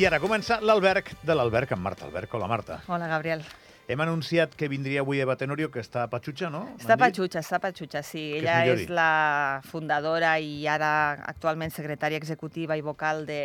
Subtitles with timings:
[0.00, 2.32] I ara comença l'alberg de l'alberg amb Marta Alberg.
[2.32, 2.78] Hola, Marta.
[2.88, 3.42] Hola, Gabriel.
[3.84, 6.62] Hem anunciat que vindria avui Eva Tenorio, que està a Patxutxa, no?
[6.78, 7.02] Està dit?
[7.02, 8.22] Patxutxa, està Patxutxa, sí.
[8.32, 8.94] Que és Ella és, dir.
[8.96, 10.88] la fundadora i ara
[11.28, 13.42] actualment secretària executiva i vocal de,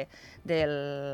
[0.48, 0.62] de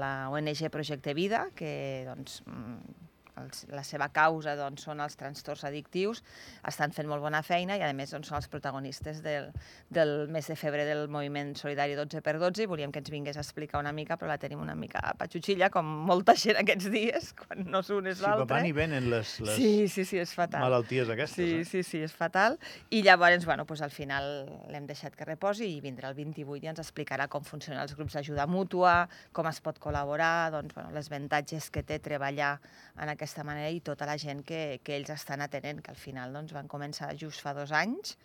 [0.04, 1.71] la ONG Projecte Vida, que
[2.05, 3.01] doncs, mm,
[3.41, 6.23] els, la seva causa doncs, són els trastorns addictius,
[6.68, 9.50] estan fent molt bona feina i a més doncs, són els protagonistes del,
[9.89, 13.79] del mes de febrer del moviment solidari 12x12 i volíem que ens vingués a explicar
[13.81, 17.65] una mica, però la tenim una mica a patxutxilla, com molta gent aquests dies, quan
[17.71, 18.45] no és Sí, va, l'altre.
[18.55, 20.61] van i venen les, les Sí, sí, sí, és fatal.
[20.61, 21.36] malalties aquestes.
[21.36, 21.65] Sí, eh?
[21.65, 22.57] sí, sí, és fatal.
[22.92, 24.28] I llavors, bueno, doncs al final
[24.71, 28.14] l'hem deixat que reposi i vindrà el 28 i ens explicarà com funcionen els grups
[28.17, 32.58] d'ajuda mútua, com es pot col·laborar, doncs, bueno, les avantatges que té treballar
[33.00, 36.34] en aquesta manera i tota la gent que, que ells estan atenent, que al final
[36.36, 38.18] doncs, van començar just fa dos anys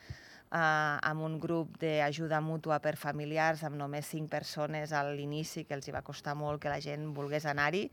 [0.52, 5.74] eh, amb un grup d'ajuda mútua per familiars amb només cinc persones a l'inici, que
[5.76, 7.86] els hi va costar molt que la gent volgués anar-hi,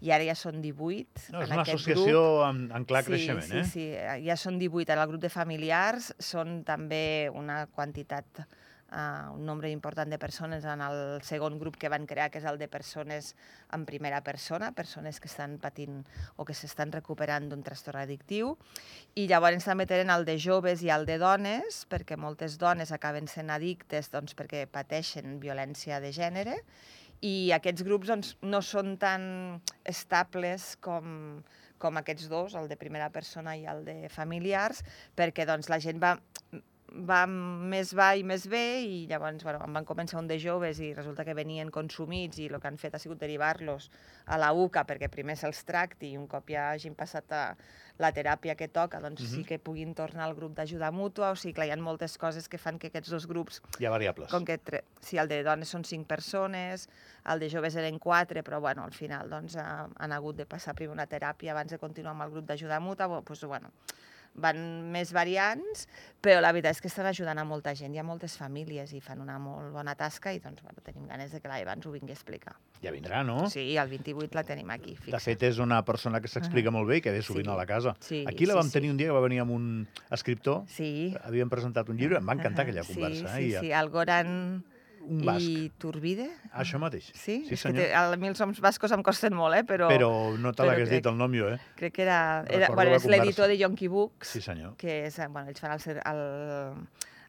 [0.00, 2.44] i ara ja són 18 No, és en una associació grup.
[2.48, 3.64] en, en clar creixement, sí, eh?
[3.64, 8.44] Sí, sí, ja són 18 en el grup de familiars, són també una quantitat,
[8.92, 12.46] uh, un nombre important de persones en el segon grup que van crear, que és
[12.48, 13.34] el de persones
[13.74, 16.02] en primera persona, persones que estan patint
[16.36, 18.56] o que s'estan recuperant d'un trastorn addictiu,
[19.14, 23.28] i llavors també tenen el de joves i el de dones, perquè moltes dones acaben
[23.28, 26.58] sent addictes doncs, perquè pateixen violència de gènere,
[27.20, 29.22] i aquests grups doncs, no són tan
[29.88, 31.40] estables com,
[31.82, 34.84] com aquests dos, el de primera persona i el de familiars,
[35.18, 36.14] perquè doncs, la gent va,
[37.08, 40.78] va més va i més bé i llavors bueno, en van començar un de joves
[40.80, 43.90] i resulta que venien consumits i el que han fet ha sigut derivar-los
[44.26, 47.42] a la UCA perquè primer se'ls tracti i un cop ja hagin passat a
[47.98, 49.44] la teràpia que toca, doncs sí Mhm.
[49.46, 52.56] que puguin tornar al grup d'ajuda mútua, o sigui que hi ha moltes coses que
[52.58, 54.30] fan que aquests dos grups Hi ha variables.
[54.30, 54.84] com que tre...
[55.00, 56.88] sí, el de dones són cinc persones,
[57.26, 60.74] el de joves eren quatre, però bueno, al final doncs, ha, han hagut de passar
[60.74, 63.72] primer una teràpia abans de continuar amb el grup d'ajuda mútua, doncs, bueno,
[64.38, 65.86] van més variants,
[66.22, 69.00] però la veritat és que estan ajudant a molta gent, hi ha moltes famílies i
[69.00, 71.86] fan una molt bona tasca i doncs, bueno, tenim ganes de que la Eva ens
[71.86, 72.54] ho vingui a explicar.
[72.82, 73.48] Ja vindrà, no?
[73.50, 75.20] Sí, el 28 la tenim aquí, De fixa.
[75.20, 77.52] fet, és una persona que s'explica molt bé i que ve sovint Sí.
[77.52, 77.96] a la casa.
[78.00, 78.72] Sí, Aquí la sí, vam sí.
[78.72, 81.14] tenir un dia que va venir amb un escriptor, Sí.
[81.24, 83.36] havíem presentat un llibre, em va encantar aquella conversa.
[83.36, 83.60] Sí, sí, eh?
[83.60, 84.64] sí, el Goran
[85.08, 85.48] Un basc.
[85.48, 86.28] i Turbide.
[86.52, 87.08] Això mateix.
[87.16, 87.80] Sí, sí és senyor.
[87.80, 89.64] que té, a mi els noms bascos em costen molt, eh?
[89.64, 91.58] però, Però no te l'hagués dit el nom jo, eh?
[91.80, 92.18] crec que era...
[92.48, 94.74] era Recordo bueno, és l'editor de Yonky Books, Sí, senyor.
[94.76, 95.88] que és, eh, bueno, ells fan el,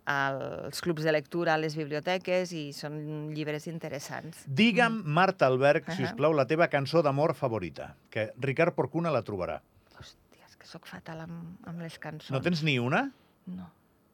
[0.09, 2.99] el, els clubs de lectura a les biblioteques i són
[3.35, 4.43] llibres interessants.
[4.47, 9.23] Digue'm, Marta Alberg, si us plau, la teva cançó d'amor favorita, que Ricard Porcuna la
[9.23, 9.59] trobarà.
[9.99, 12.31] Hòstia, és que sóc fatal amb, amb les cançons.
[12.33, 13.05] No tens ni una?
[13.49, 13.69] No,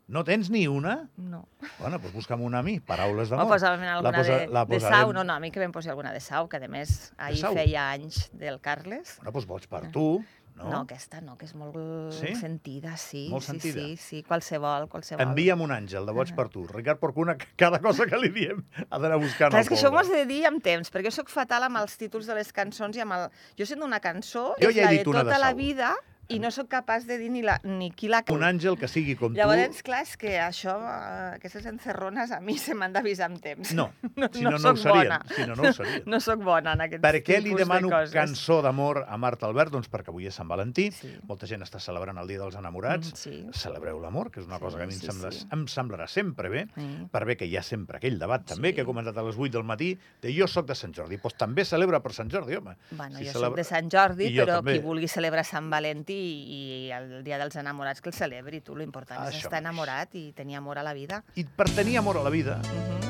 [0.07, 1.09] No tens ni una?
[1.17, 1.47] no.
[1.79, 3.55] Bueno, doncs busca'm una a mi, paraules O d'amor.
[3.55, 4.99] posa'm alguna posa- de, la de posarem.
[5.01, 5.13] Sau.
[5.13, 7.89] No, no, a mi que em posi alguna de Sau, que a més ahir feia
[7.91, 9.15] anys del Carles.
[9.17, 10.23] Bueno, doncs boig per tu,
[10.55, 10.69] no?
[10.69, 12.35] No, aquesta no, que és molt Sí?
[12.35, 13.27] sentida, sí.
[13.31, 13.81] Molt sí, sentida.
[13.81, 15.25] Sí, sí, qualsevol, qualsevol.
[15.25, 16.67] Envia'm un àngel de boig per tu.
[16.67, 19.99] Ricard Porcuna, cada cosa que li diem ha d'anar buscant Clar, és que això m'ho
[19.99, 22.95] has de dir amb temps, perquè jo sóc fatal amb els títols de les cançons
[22.95, 23.29] i amb el...
[23.57, 25.57] Jo sent una cançó, Jo és ja he la de dit de tota la Sau.
[25.57, 25.95] vida
[26.29, 28.23] i no sóc capaç de dir ni, la, ni qui la...
[28.33, 32.57] Un àngel que sigui com Llavors, clar, és que això, eh, aquestes encerrones, a mi
[32.57, 33.69] se m'han d'avisar amb temps.
[33.69, 33.75] tu.
[33.75, 34.95] No, no, si no, no, ho soc serien.
[35.09, 35.19] bona.
[35.35, 36.03] Si no, no ho serien.
[36.15, 39.71] No sóc bona en aquests Per què li demano de cançó d'amor a Marta Albert?
[39.75, 41.11] Doncs perquè avui és Sant Valentí, Sí.
[41.27, 43.35] molta gent està celebrant el Dia dels Enamorats, Mm, sí.
[43.53, 45.45] celebreu l'amor, que és una Sí, cosa que a mi em, sí, sembla, sí.
[45.51, 46.87] em semblarà sempre bé, Sí.
[47.11, 48.75] per bé que hi ha sempre aquell debat també, Sí.
[48.75, 51.35] que he comentat a les 8 del matí, de jo sóc de Sant Jordi, doncs
[51.37, 52.75] també celebra per Sant Jordi, home.
[52.91, 56.14] Bueno, Si jo celebra- soc de Sant Jordi, I però qui vulgui celebrar Sant Valentí
[56.17, 59.63] i el Dia dels Enamorats que el celebri, tu, l'important és Això estar mateix.
[59.65, 61.23] enamorat i tenir amor a la vida.
[61.35, 63.03] I per tenir amor a la vida, Uh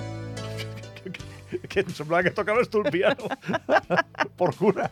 [1.70, 3.30] que em semblava que tocaves tu el piano.
[4.38, 4.90] Porcuna.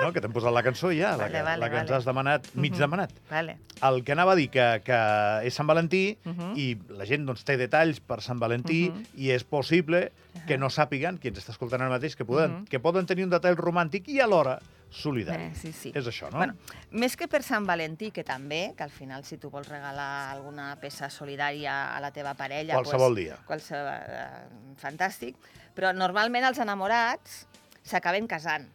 [0.00, 1.96] No, que t'hem posat la cançó ja, la, Vale, que, vale, la que ens vale.
[1.98, 2.78] has demanat, mig Mhm.
[2.78, 3.10] demanat.
[3.30, 3.56] Vale.
[3.82, 4.98] El que anava a dir que, que
[5.46, 6.52] és Sant Valentí Mhm.
[6.56, 9.04] i la gent doncs, té detalls per Sant Valentí Mhm.
[9.16, 10.12] i és possible
[10.46, 12.64] que no sàpiguen, qui ens està escoltant ara mateix, que poden, Mhm.
[12.66, 14.60] que poden tenir un detall romàntic i alhora
[14.90, 15.48] solidari.
[15.48, 15.92] Eh, sí, sí.
[15.94, 16.42] És això, no?
[16.42, 16.56] Bueno,
[16.90, 20.74] més que per Sant Valentí, que també, que al final si tu vols regalar alguna
[20.82, 22.74] peça solidària a la teva parella...
[22.74, 23.38] Qualsevol pues, dia.
[23.46, 25.38] Qualsevol, eh, fantàstic.
[25.76, 27.44] Però normalment els enamorats
[27.86, 28.66] s'acaben casant.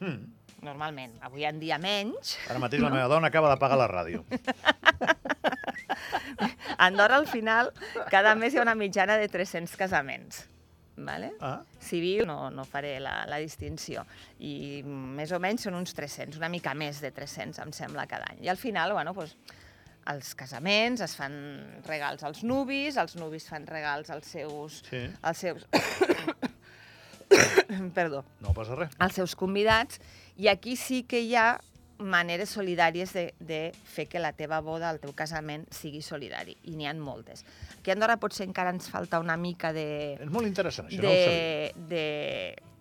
[0.00, 0.36] Mm.
[0.64, 1.14] Normalment.
[1.24, 2.34] Avui en dia menys.
[2.50, 4.24] Ara mateix la meva dona acaba d'apagar la ràdio.
[6.76, 7.72] A Andorra, al final,
[8.12, 10.44] cada mes hi ha una mitjana de 300 casaments.
[10.96, 11.32] Vale?
[11.40, 14.02] Ah, Civil, no, no faré la, la distinció.
[14.44, 18.26] I més o menys són uns 300, una mica més de 300, em sembla, cada
[18.32, 18.42] any.
[18.44, 19.36] I al final, bueno, doncs,
[20.10, 21.34] als casaments es fan
[21.86, 24.82] regals als nuvis, els nuvis fan regals als seus...
[24.90, 25.06] sí.
[25.22, 25.66] Als seus...
[27.94, 28.94] perdó, No passa res.
[28.98, 30.00] als seus convidats,
[30.36, 31.60] i aquí sí que hi ha
[32.00, 36.76] maneres solidàries de, de fer que la teva boda, el teu casament, sigui solidari, i
[36.78, 37.44] n'hi ha moltes.
[37.78, 41.12] Aquí a Andorra potser encara ens falta una mica de, És molt interessant, això no
[41.12, 42.04] de, de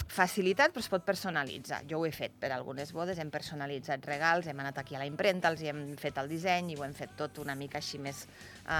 [0.09, 1.83] facilitat, però es pot personalitzar.
[1.89, 5.07] Jo ho he fet per algunes bodes, hem personalitzat regals, hem anat aquí a la
[5.09, 8.01] impremta, els hi hem fet el disseny i ho hem fet tot una mica així
[8.01, 8.73] més eh,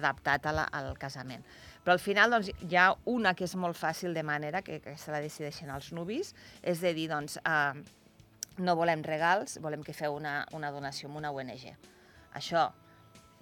[0.00, 1.44] adaptat a la, al casament.
[1.84, 4.96] Però al final doncs, hi ha una que és molt fàcil de manera, que, que
[4.96, 6.32] se la decideixen els nuvis,
[6.62, 8.03] és de dir, doncs, eh,
[8.58, 11.66] no volem regals, volem que feu una, una donació amb una ONG.
[12.34, 12.68] Això,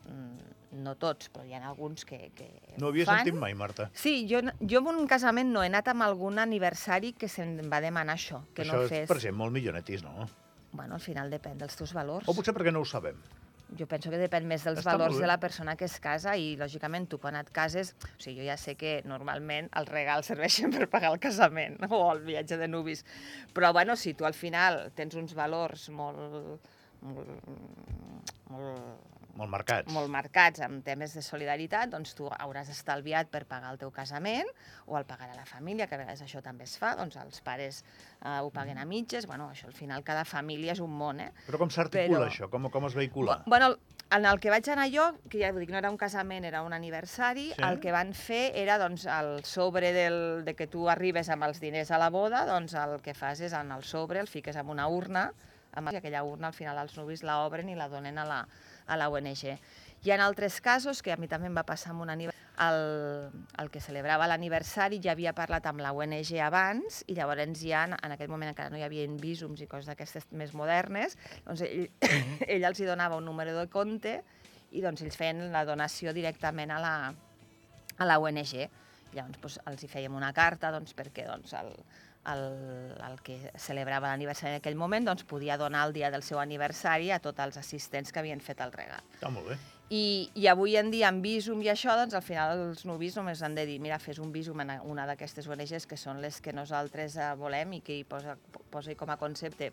[0.09, 2.49] mm, no tots, però hi ha alguns que, que
[2.81, 3.19] No havia fan.
[3.25, 3.91] sentit mai, Marta.
[3.93, 7.83] Sí, jo, jo en un casament no he anat amb algun aniversari que se'm va
[7.85, 9.09] demanar això, que això no és fes...
[9.11, 10.29] per gent molt millonetis, no?
[10.73, 12.29] Bueno, al final depèn dels teus valors.
[12.29, 13.19] O potser perquè no ho sabem.
[13.79, 16.53] Jo penso que depèn més dels Està valors de la persona que es casa i,
[16.61, 17.95] lògicament, tu quan et cases...
[18.13, 22.03] O sigui, jo ja sé que normalment els regals serveixen per pagar el casament o
[22.11, 23.05] el viatge de nuvis.
[23.57, 26.69] Però, bueno, si tu al final tens uns valors molt,
[27.03, 27.49] molt,
[28.53, 29.93] molt Molt marcats.
[29.93, 34.47] molt marcats amb temes de solidaritat, doncs tu hauràs estalviat per pagar el teu casament
[34.87, 37.83] o el pagarà la família, que a vegades això també es fa, doncs els pares
[38.25, 41.31] eh, ho paguen a mitges, bueno, això al final cada família és un món, eh?
[41.49, 42.51] Però com s'articula Però- això?
[42.51, 43.39] Com, com es vehicula?
[43.47, 43.77] Bu- Bueno,
[44.11, 46.73] en el que vaig anar jo, que ja dir, no era un casament, era un
[46.75, 47.63] aniversari, Sí?
[47.63, 51.61] el que van fer era, doncs, el sobre del, de que tu arribes amb els
[51.61, 54.69] diners a la boda, doncs el que fas és en el sobre el fiques en
[54.69, 55.33] una urna,
[55.73, 58.43] amb aquella urna al final els nuvis la obren i la donen a la,
[58.87, 59.45] a la ONG.
[60.03, 63.33] Hi ha altres casos, que a mi també em va passar amb un aniversari, el,
[63.59, 68.15] el que celebrava l'aniversari ja havia parlat amb la ONG abans i llavors ja, en
[68.15, 71.17] aquell moment encara no hi havia visums i coses d'aquestes més modernes,
[71.47, 71.89] doncs ell,
[72.53, 74.21] ell els hi donava un número de compte
[74.73, 76.95] i doncs ells feien la donació directament a la,
[77.99, 78.55] a la ONG.
[79.13, 81.75] Llavors doncs, els hi fèiem una carta doncs, perquè doncs, el,
[82.31, 86.39] el, el que celebrava l'aniversari en aquell moment doncs, podia donar el dia del seu
[86.39, 89.03] aniversari a tots els assistents que havien fet el regal.
[89.19, 89.57] Està molt bé.
[89.93, 93.43] I, I avui en dia, amb Visum i això, doncs al final els nuvis només
[93.45, 96.55] han de dir mira, fes un Visum en una d'aquestes ONGs que són les que
[96.57, 98.39] nosaltres eh, volem i que hi posa,
[98.73, 99.73] posa com a concepte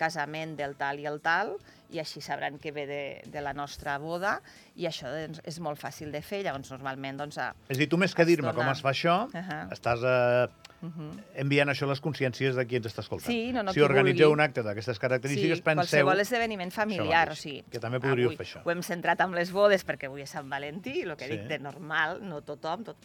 [0.00, 1.52] casament del tal i el tal,
[1.92, 3.00] i així sabran que ve de,
[3.30, 4.38] de la nostra boda,
[4.80, 7.86] i això doncs, és molt fàcil de fer, llavors normalment doncs, a, És a dir,
[7.92, 9.58] tu més que dir-me com dona- es fa això, Ahà.
[9.76, 10.46] estàs eh,
[10.82, 11.24] uh -huh.
[11.34, 13.26] enviant això a les consciències de qui ens està escoltant.
[13.26, 14.40] Sí, no, no, si organitzeu vulgui.
[14.40, 16.04] un acte d'aquestes característiques, sí, penseu...
[16.06, 17.64] qualsevol esdeveniment familiar, mateix, o sigui...
[17.70, 18.62] que també podríeu avui fer això.
[18.64, 21.36] Ho hem centrat amb les bodes perquè avui és Sant Valentí, el que Sí.
[21.36, 22.96] dic de normal, no tothom, tot,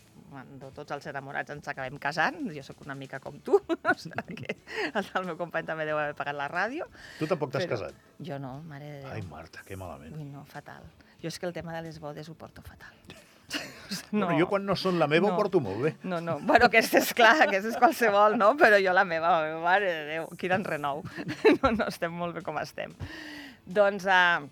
[0.60, 4.36] no tots els enamorats ens acabem casant, jo sóc una mica com tu, o sigui
[4.36, 4.58] que
[4.94, 6.88] el meu company també deu haver pagat la ràdio.
[7.20, 7.94] Tu tampoc t'has casat.
[8.20, 9.12] Jo no, mare de Déu.
[9.12, 10.16] Ai, Marta, que malament.
[10.16, 10.84] Ui, no, fatal.
[11.22, 12.94] Jo és que el tema de les bodes ho porto fatal.
[14.12, 14.26] No.
[14.26, 15.34] Bueno, jo quan no són la meva No.
[15.34, 15.92] ho porto molt bé.
[16.04, 16.40] No, no.
[16.42, 18.54] Bueno, aquesta és clar, aquesta és qualsevol, no?
[18.58, 21.04] Però jo la meva, la meva mare de Déu, quin enrenou.
[21.62, 22.96] No, no estem molt bé com estem.
[23.66, 24.46] Doncs uh,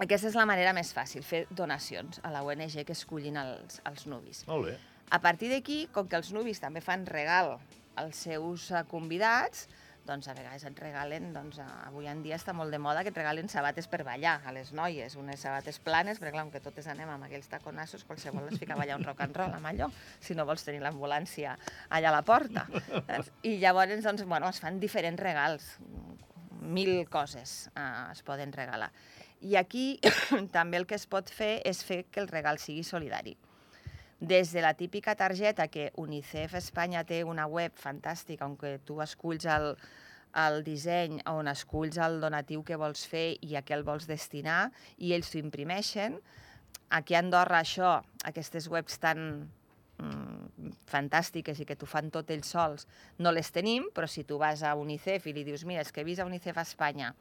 [0.00, 4.06] aquesta és la manera més fàcil, fer donacions a la ONG que escollin els, els
[4.10, 4.44] nuvis.
[4.48, 4.76] Molt bé.
[5.10, 7.56] A partir d'aquí, com que els nuvis també fan regal
[7.98, 9.66] als seus eh, convidats,
[10.10, 13.20] doncs a vegades et regalen, doncs avui en dia està molt de moda que et
[13.20, 17.12] regalen sabates per ballar a les noies, unes sabates planes, perquè clar, que totes anem
[17.14, 19.90] amb aquells taconassos, qualsevol es fica a ballar un rock and roll amb allò,
[20.20, 21.56] si no vols tenir l'ambulància
[21.88, 22.66] allà a la porta.
[23.46, 25.76] I llavors, doncs, bueno, es fan diferents regals,
[26.60, 28.90] mil coses eh, es poden regalar.
[29.40, 29.94] I aquí
[30.56, 33.38] també el que es pot fer és fer que el regal sigui solidari
[34.20, 39.46] des de la típica targeta que UNICEF Espanya té una web fantàstica on tu esculls
[39.48, 39.72] el,
[40.36, 44.70] el disseny, on esculls el donatiu que vols fer i a què el vols destinar,
[44.98, 46.20] i ells t'ho imprimeixen.
[46.90, 47.96] Aquí a Andorra això,
[48.28, 49.48] aquestes webs tan
[49.98, 52.86] mm, fantàstiques i que t'ho fan tot ells sols,
[53.18, 56.04] no les tenim, però si tu vas a UNICEF i li dius mira, és que
[56.04, 57.14] he vist a UNICEF Espanya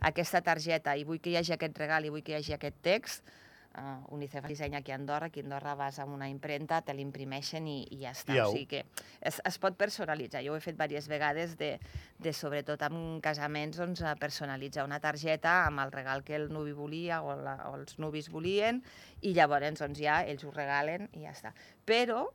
[0.00, 2.80] aquesta targeta i vull que hi hagi aquest regal i vull que hi hagi aquest
[2.84, 3.36] text,
[3.76, 7.68] uh, UNICEF dissenya aquí a Andorra, aquí a Andorra vas a una impremta, te l'imprimeixen
[7.68, 8.34] i, i ja està.
[8.34, 8.50] I au.
[8.50, 8.82] O sigui que
[9.20, 10.42] es, es pot personalitzar.
[10.46, 11.76] Jo ho he fet diverses vegades de,
[12.22, 17.22] de sobretot amb casaments, doncs, personalitzar una targeta amb el regal que el nuvi volia
[17.22, 18.82] o, la, o els nuvis volien
[19.22, 21.54] i llavors doncs, ja ells ho regalen i ja està.
[21.88, 22.26] Però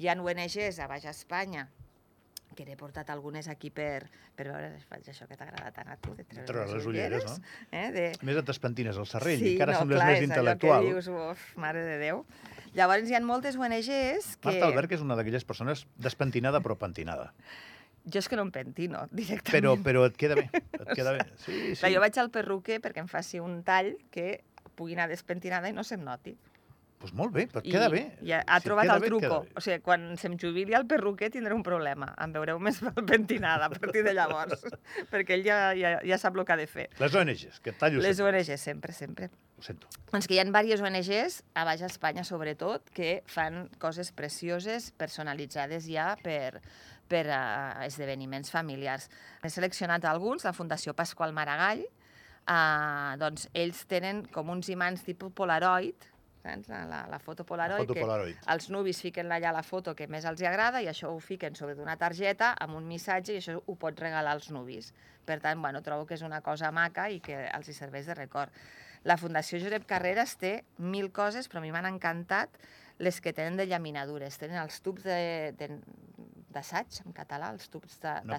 [0.00, 1.68] hi ha ONGs a Baix Espanya
[2.60, 4.04] que n'he portat algunes aquí per,
[4.36, 7.38] per veure faig això que t'agrada tant a tu, de treure, Treure les ulleres, no?
[7.72, 7.86] Eh?
[7.94, 10.76] De, A més, et despentines el serrell, sí, encara no, sembles clar, més és intel·lectual.
[10.76, 12.20] Allò que dius, uf, mare de Déu.
[12.76, 14.50] Llavors hi ha moltes ONGs que...
[14.50, 17.30] Marta Albert, que és una d'aquelles persones despentinada però pentinada.
[18.04, 19.56] Jo és que no em pentino directament.
[19.56, 21.24] Però, però et queda bé, et queda bé.
[21.40, 21.80] Sí, sí.
[21.80, 24.42] Clar, jo vaig al perruquer perquè em faci un tall que
[24.76, 26.36] pugui anar despentinada i no se'm noti.
[27.00, 28.02] Pues molt bé, però queda bé.
[28.20, 29.36] I ha, ha Si trobat el bé, truco.
[29.56, 32.10] O sigui, quan se'm jubili el perruquer tindré un problema.
[32.20, 32.76] Em veureu més
[33.08, 34.66] pentinada a partir de llavors.
[35.12, 36.90] perquè ell ja, ja, ja sap el que ha de fer.
[37.00, 38.42] Les ONGs, que et tallo Les sempre.
[38.42, 39.30] ONG, sempre, sempre.
[39.56, 39.88] Ho sento.
[40.12, 45.88] Doncs que hi ha diverses ONGs, a Baix Espanya sobretot, que fan coses precioses, personalitzades
[45.88, 46.60] ja per,
[47.08, 47.42] per a
[47.88, 49.08] esdeveniments familiars.
[49.40, 51.86] He seleccionat alguns, la Fundació Pasqual Maragall,
[52.44, 56.09] eh, doncs ells tenen com uns imants tipus Polaroid,
[56.42, 56.68] saps?
[56.68, 58.40] La, la, la foto Polaroid, foto que Polaroid.
[58.54, 61.76] els nuvis fiquen allà la foto que més els agrada i això ho fiquen sobre
[61.78, 64.92] d'una targeta amb un missatge i això ho pots regalar als nuvis.
[65.24, 68.16] Per tant, bueno, trobo que és una cosa maca i que els hi serveix de
[68.18, 68.50] record.
[69.04, 72.58] La Fundació Josep Carreras té mil coses, però a mi m'han encantat
[73.00, 74.36] les que tenen de llaminadures.
[74.36, 75.70] Tenen els tubs de, de,
[76.50, 78.38] d'assaig, en català, els tubs de- d'assaig.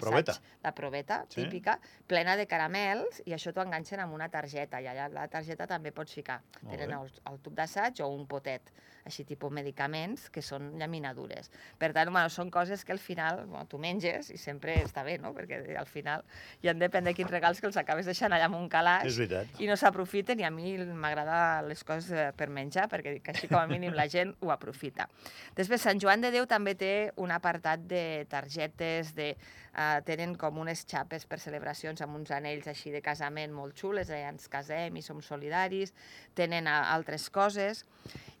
[0.62, 1.42] La proveta, Sí.
[1.42, 5.66] típica, plena de caramels, i això t'ho enganxen amb una targeta, i allà la targeta
[5.66, 6.42] també pots ficar.
[6.62, 6.94] Molt Tenen bé.
[7.04, 8.62] el, el tub d'assaig o un potet,
[9.08, 11.50] així tipus medicaments, que són llaminadures.
[11.78, 15.18] Per tant, bueno, són coses que al final bueno, tu menges i sempre està bé,
[15.22, 15.32] no?
[15.36, 16.24] Perquè al final
[16.62, 19.18] hi han depèn de quins regals que els acabes deixant allà amb un calaix
[19.62, 23.34] i no s'aprofiten i a mi m'agrada les coses eh, per menjar perquè dic que
[23.34, 25.08] així com a mínim la gent ho aprofita.
[25.56, 29.32] Després, Sant Joan de Déu també té un apartat de targetes, de,
[29.72, 34.10] uh, tenen com unes xapes per celebracions amb uns anells així de casament molt xules,
[34.10, 35.94] eh, ens casem i som solidaris,
[36.38, 37.84] tenen uh, altres coses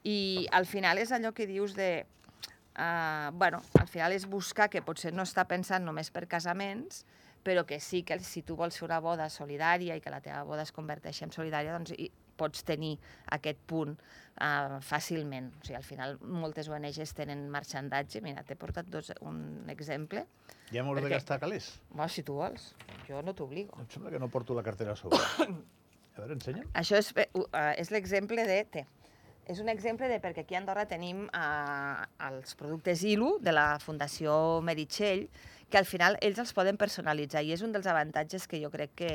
[0.04, 2.04] i al final és allò que dius de...
[2.72, 7.02] Uh, bueno, al final és buscar que potser no està pensant només per casaments,
[7.44, 10.40] però que sí que si tu vols fer una boda solidària i que la teva
[10.48, 12.08] boda es converteixi en solidària, doncs hi
[12.40, 12.94] pots tenir
[13.36, 15.50] aquest punt uh, fàcilment.
[15.60, 18.22] O sigui, al final moltes ONGs tenen marxandatge.
[18.24, 20.24] Mira, t'he portat dos, un exemple.
[20.72, 21.68] Ja m'hauré de Perquè- gastar calés.
[21.90, 22.70] Bueno, si tu vols,
[23.06, 23.76] jo no t'obligo.
[23.78, 25.20] Em sembla que no porto la cartera a sobre.
[26.12, 26.66] A veure, ensenya'm.
[26.76, 27.46] Això és, uh,
[27.80, 28.58] és l'exemple de...
[28.68, 28.82] Té.
[29.50, 33.66] És un exemple de perquè aquí a Andorra tenim eh, els productes ILU de la
[33.82, 35.26] Fundació Meritxell,
[35.72, 38.92] que al final ells els poden personalitzar i és un dels avantatges que jo crec
[38.94, 39.12] que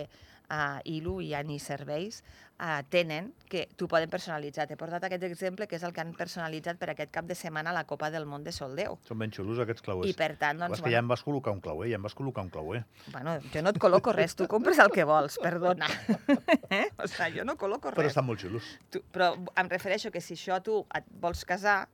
[0.51, 2.21] uh, ILU i ANI Serveis
[2.59, 4.65] uh, tenen, que t'ho poden personalitzar.
[4.67, 7.71] T'he portat aquest exemple, que és el que han personalitzat per aquest cap de setmana
[7.71, 8.97] a la Copa del Món de Soldeu.
[9.07, 10.09] Són ben xulos, aquests clauers.
[10.11, 12.43] I per tant, Doncs, que ja em vas col·locar un clauer, ja em vas col·locar
[12.47, 12.83] un clauer.
[13.11, 15.87] bueno, jo no et col·loco res, tu compres el que vols, perdona.
[16.69, 16.87] eh?
[16.97, 17.99] O sigui, jo no col·loco res.
[18.01, 18.63] Però estan molt xulos.
[18.89, 21.87] Tu, però em refereixo que si això tu et vols casar,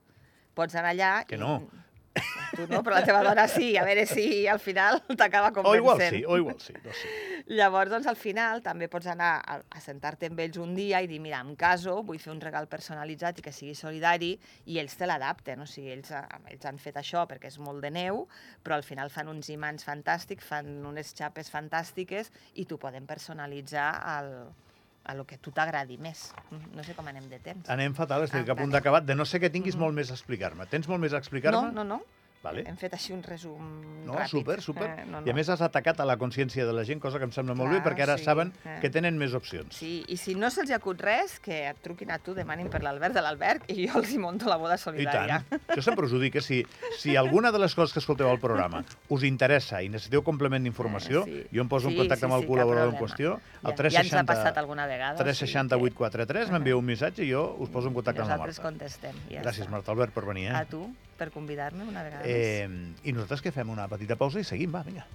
[0.54, 1.14] pots anar allà...
[1.28, 1.62] Que i- no.
[2.56, 5.80] Tu no, però la teva dona sí, a veure si al final t'acaba O convencent.
[5.82, 7.10] igual sí, o igual sí, no sé.
[7.58, 11.08] Llavors, doncs, al final també pots anar a, a sentar-te amb ells un dia i
[11.10, 14.36] dir, mira, em caso, vull fer un regal personalitzat i que sigui solidari,
[14.70, 15.60] i ells te l'adapten.
[15.62, 16.22] O sigui, ells, eh,
[16.54, 18.28] ells han fet això perquè és molt de neu,
[18.64, 22.30] però al final fan uns imants fantàstics, fan unes xapes fantàstiques
[22.62, 24.32] i t'ho poden personalitzar al,
[25.04, 26.30] a lo que tu t'agradi més.
[26.52, 27.68] Mm, No sé com anem de temps.
[27.70, 28.78] Anem fatal, estic Ah, a punt vale.
[28.78, 29.82] d'acabar, de no ser que tinguis Mhm.
[29.84, 30.66] molt més a explicar-me.
[30.68, 31.72] Tens molt més a No, explicar-me?
[31.74, 32.02] no, no.
[32.44, 32.66] Vale.
[32.68, 33.62] Hem fet així un resum
[34.04, 34.28] No, ràpid.
[34.28, 34.90] super, super.
[35.00, 35.36] Eh, no, I a no.
[35.38, 37.78] més has atacat a la consciència de la gent, cosa que em sembla molt bé,
[37.80, 38.80] Clar, perquè ara sí, saben eh.
[38.82, 39.74] que tenen més opcions.
[39.78, 43.16] Sí, i si no se'ls acut res, que et truquin a tu, demanin per l'Albert
[43.16, 45.40] de l'Albert i jo els hi monto la boda I solidària.
[45.50, 45.62] tant.
[45.78, 46.66] Jo sempre us ho dic, que si,
[47.00, 51.24] si alguna de les coses que escolteu al programa us interessa i necessiteu complement d'informació,
[51.24, 51.56] Eh, sí.
[51.56, 53.72] jo em poso en Sí, contacte sí, amb el sí, col·laborador en qüestió, Ja, el
[53.72, 55.16] ja ens ha 360, passat alguna vegada.
[55.24, 58.30] 360 o sigui 843, m'envieu un missatge i jo us poso en que contacte amb
[58.30, 58.70] la Nosaltres Marta.
[58.70, 59.16] contestem.
[59.30, 59.72] i Ja Gràcies, està.
[59.72, 60.50] Marta Albert, per venir.
[60.52, 60.66] A Eh?
[60.70, 60.84] tu,
[61.18, 62.34] per convidar-me una vegada més.
[62.34, 65.06] Eh, I nosaltres que fem una petita pausa i seguim, va, vinga.